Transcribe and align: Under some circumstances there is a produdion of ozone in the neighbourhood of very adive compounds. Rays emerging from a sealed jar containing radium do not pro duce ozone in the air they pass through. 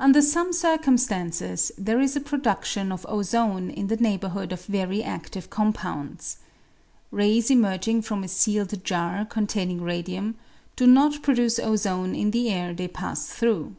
Under 0.00 0.20
some 0.20 0.52
circumstances 0.52 1.70
there 1.78 2.00
is 2.00 2.16
a 2.16 2.20
produdion 2.20 2.90
of 2.90 3.06
ozone 3.08 3.70
in 3.70 3.86
the 3.86 3.94
neighbourhood 3.96 4.50
of 4.50 4.64
very 4.64 5.02
adive 5.04 5.48
compounds. 5.48 6.38
Rays 7.12 7.52
emerging 7.52 8.02
from 8.02 8.24
a 8.24 8.28
sealed 8.28 8.82
jar 8.82 9.24
containing 9.24 9.80
radium 9.80 10.34
do 10.74 10.88
not 10.88 11.22
pro 11.22 11.36
duce 11.36 11.60
ozone 11.60 12.16
in 12.16 12.32
the 12.32 12.50
air 12.50 12.74
they 12.74 12.88
pass 12.88 13.28
through. 13.28 13.76